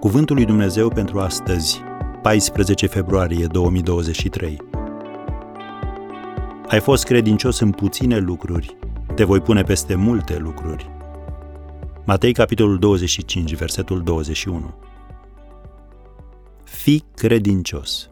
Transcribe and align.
Cuvântul 0.00 0.36
lui 0.36 0.44
Dumnezeu 0.44 0.88
pentru 0.88 1.20
astăzi, 1.20 1.80
14 2.22 2.86
februarie 2.86 3.46
2023. 3.46 4.60
Ai 6.66 6.80
fost 6.80 7.04
credincios 7.04 7.58
în 7.60 7.70
puține 7.70 8.18
lucruri, 8.18 8.76
te 9.14 9.24
voi 9.24 9.40
pune 9.40 9.62
peste 9.62 9.94
multe 9.94 10.38
lucruri. 10.38 10.90
Matei, 12.04 12.32
capitolul 12.32 12.78
25, 12.78 13.54
versetul 13.54 14.02
21. 14.02 14.74
Fi 16.64 17.04
credincios. 17.14 18.10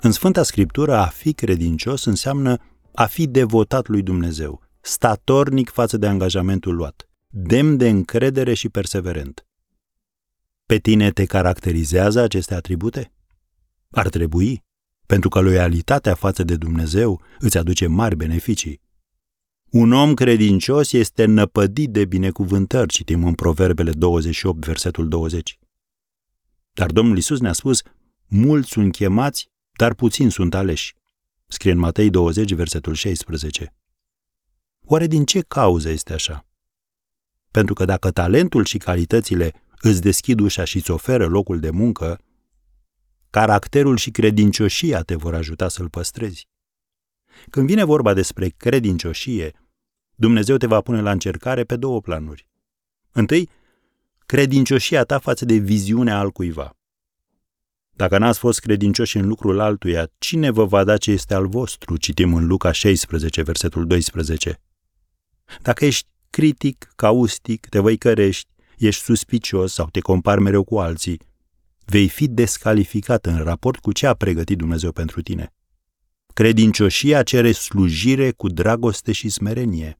În 0.00 0.10
Sfânta 0.10 0.42
Scriptură, 0.42 0.96
a 0.96 1.06
fi 1.06 1.32
credincios 1.32 2.04
înseamnă 2.04 2.56
a 2.94 3.06
fi 3.06 3.26
devotat 3.26 3.88
lui 3.88 4.02
Dumnezeu, 4.02 4.60
statornic 4.80 5.70
față 5.70 5.96
de 5.96 6.06
angajamentul 6.06 6.74
luat, 6.74 7.08
demn 7.28 7.76
de 7.76 7.88
încredere 7.88 8.54
și 8.54 8.68
perseverent. 8.68 9.45
Pe 10.66 10.78
tine 10.78 11.10
te 11.10 11.24
caracterizează 11.24 12.20
aceste 12.20 12.54
atribute? 12.54 13.12
Ar 13.90 14.08
trebui, 14.08 14.64
pentru 15.06 15.28
că 15.28 15.40
loialitatea 15.40 16.14
față 16.14 16.42
de 16.42 16.56
Dumnezeu 16.56 17.22
îți 17.38 17.58
aduce 17.58 17.86
mari 17.86 18.16
beneficii. 18.16 18.80
Un 19.70 19.92
om 19.92 20.14
credincios 20.14 20.92
este 20.92 21.24
năpădit 21.24 21.90
de 21.90 22.04
binecuvântări, 22.04 22.88
citim 22.88 23.24
în 23.24 23.34
Proverbele 23.34 23.92
28, 23.92 24.64
versetul 24.64 25.08
20. 25.08 25.58
Dar 26.72 26.90
Domnul 26.90 27.16
Isus 27.16 27.40
ne-a 27.40 27.52
spus, 27.52 27.82
mulți 28.26 28.68
sunt 28.68 28.92
chemați, 28.92 29.50
dar 29.76 29.94
puțini 29.94 30.30
sunt 30.30 30.54
aleși. 30.54 30.94
Scrie 31.46 31.72
în 31.72 31.78
Matei 31.78 32.10
20, 32.10 32.52
versetul 32.52 32.94
16. 32.94 33.74
Oare 34.84 35.06
din 35.06 35.24
ce 35.24 35.40
cauză 35.40 35.88
este 35.88 36.12
așa? 36.12 36.46
Pentru 37.50 37.74
că 37.74 37.84
dacă 37.84 38.10
talentul 38.10 38.64
și 38.64 38.78
calitățile 38.78 39.52
îți 39.88 40.00
deschid 40.00 40.40
ușa 40.40 40.64
și 40.64 40.76
îți 40.76 40.90
oferă 40.90 41.26
locul 41.26 41.60
de 41.60 41.70
muncă, 41.70 42.20
caracterul 43.30 43.96
și 43.96 44.10
credincioșia 44.10 45.02
te 45.02 45.14
vor 45.14 45.34
ajuta 45.34 45.68
să-l 45.68 45.88
păstrezi. 45.88 46.48
Când 47.50 47.66
vine 47.66 47.84
vorba 47.84 48.14
despre 48.14 48.48
credincioșie, 48.48 49.52
Dumnezeu 50.14 50.56
te 50.56 50.66
va 50.66 50.80
pune 50.80 51.00
la 51.00 51.10
încercare 51.10 51.64
pe 51.64 51.76
două 51.76 52.00
planuri. 52.00 52.48
Întâi, 53.12 53.48
credincioșia 54.26 55.04
ta 55.04 55.18
față 55.18 55.44
de 55.44 55.54
viziunea 55.54 56.18
al 56.18 56.30
cuiva. 56.30 56.76
Dacă 57.90 58.18
n-ați 58.18 58.38
fost 58.38 58.60
credincioși 58.60 59.16
în 59.16 59.26
lucrul 59.26 59.60
altuia, 59.60 60.10
cine 60.18 60.50
vă 60.50 60.64
va 60.64 60.84
da 60.84 60.96
ce 60.96 61.10
este 61.10 61.34
al 61.34 61.46
vostru? 61.48 61.96
Citim 61.96 62.34
în 62.34 62.46
Luca 62.46 62.72
16, 62.72 63.42
versetul 63.42 63.86
12. 63.86 64.60
Dacă 65.62 65.84
ești 65.84 66.08
critic, 66.30 66.92
caustic, 66.96 67.66
te 67.66 67.78
văicărești, 67.78 68.50
ești 68.76 69.02
suspicios 69.02 69.72
sau 69.72 69.88
te 69.90 70.00
compari 70.00 70.40
mereu 70.40 70.64
cu 70.64 70.78
alții, 70.78 71.20
vei 71.84 72.08
fi 72.08 72.28
descalificat 72.28 73.26
în 73.26 73.42
raport 73.42 73.78
cu 73.78 73.92
ce 73.92 74.06
a 74.06 74.14
pregătit 74.14 74.58
Dumnezeu 74.58 74.92
pentru 74.92 75.22
tine. 75.22 75.54
Credincioșia 76.34 77.22
cere 77.22 77.52
slujire 77.52 78.30
cu 78.30 78.48
dragoste 78.48 79.12
și 79.12 79.28
smerenie. 79.28 79.98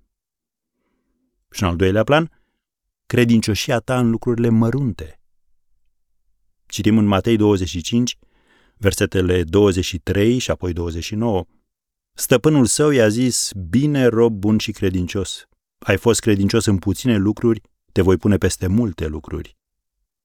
Și 1.50 1.62
în 1.62 1.68
al 1.68 1.76
doilea 1.76 2.04
plan, 2.04 2.30
credincioșia 3.06 3.78
ta 3.78 3.98
în 3.98 4.10
lucrurile 4.10 4.48
mărunte. 4.48 5.20
Citim 6.66 6.98
în 6.98 7.04
Matei 7.04 7.36
25, 7.36 8.18
versetele 8.76 9.44
23 9.44 10.38
și 10.38 10.50
apoi 10.50 10.72
29. 10.72 11.44
Stăpânul 12.12 12.66
său 12.66 12.90
i-a 12.90 13.08
zis, 13.08 13.50
bine 13.68 14.06
rob 14.06 14.32
bun 14.32 14.58
și 14.58 14.72
credincios. 14.72 15.48
Ai 15.78 15.96
fost 15.96 16.20
credincios 16.20 16.64
în 16.64 16.78
puține 16.78 17.16
lucruri, 17.16 17.60
te 17.96 18.02
voi 18.02 18.16
pune 18.16 18.36
peste 18.36 18.66
multe 18.66 19.06
lucruri. 19.06 19.56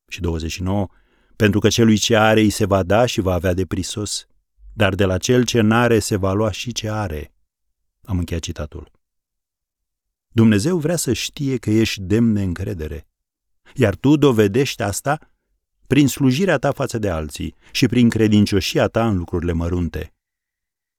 Și 0.07 0.19
29. 0.19 0.87
Pentru 1.35 1.59
că 1.59 1.67
celui 1.67 1.97
ce 1.97 2.15
are 2.15 2.39
îi 2.39 2.49
se 2.49 2.65
va 2.65 2.83
da 2.83 3.05
și 3.05 3.21
va 3.21 3.33
avea 3.33 3.53
de 3.53 3.65
prisos, 3.65 4.27
dar 4.73 4.95
de 4.95 5.05
la 5.05 5.17
cel 5.17 5.45
ce 5.45 5.61
n-are 5.61 5.99
se 5.99 6.15
va 6.15 6.33
lua 6.33 6.51
și 6.51 6.71
ce 6.71 6.89
are. 6.89 7.33
Am 8.01 8.17
încheiat 8.17 8.41
citatul. 8.41 8.91
Dumnezeu 10.27 10.77
vrea 10.77 10.95
să 10.95 11.13
știe 11.13 11.57
că 11.57 11.69
ești 11.69 12.01
demn 12.01 12.33
de 12.33 12.41
încredere. 12.41 13.07
Iar 13.75 13.95
tu 13.95 14.15
dovedești 14.15 14.81
asta 14.81 15.19
prin 15.87 16.07
slujirea 16.07 16.57
ta 16.57 16.71
față 16.71 16.97
de 16.97 17.09
alții 17.09 17.55
și 17.71 17.87
prin 17.87 18.09
credincioșia 18.09 18.87
ta 18.87 19.07
în 19.07 19.17
lucrurile 19.17 19.51
mărunte. 19.51 20.13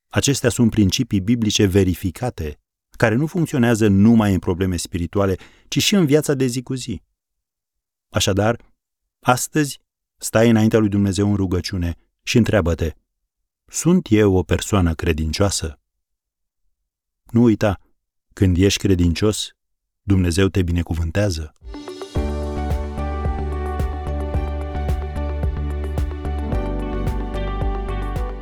Acestea 0.08 0.50
sunt 0.50 0.70
principii 0.70 1.20
biblice 1.20 1.66
verificate, 1.66 2.60
care 3.02 3.14
nu 3.14 3.26
funcționează 3.26 3.88
numai 3.88 4.32
în 4.32 4.38
probleme 4.38 4.76
spirituale, 4.76 5.36
ci 5.68 5.82
și 5.82 5.94
în 5.94 6.06
viața 6.06 6.34
de 6.34 6.46
zi 6.46 6.62
cu 6.62 6.74
zi. 6.74 7.02
Așadar, 8.08 8.60
astăzi 9.20 9.80
stai 10.16 10.50
înaintea 10.50 10.78
lui 10.78 10.88
Dumnezeu 10.88 11.28
în 11.28 11.36
rugăciune 11.36 11.96
și 12.22 12.36
întreabă-te, 12.36 12.92
sunt 13.66 14.06
eu 14.10 14.34
o 14.34 14.42
persoană 14.42 14.94
credincioasă? 14.94 15.80
Nu 17.30 17.42
uita, 17.42 17.80
când 18.32 18.56
ești 18.56 18.78
credincios, 18.78 19.50
Dumnezeu 20.02 20.48
te 20.48 20.62
binecuvântează. 20.62 21.52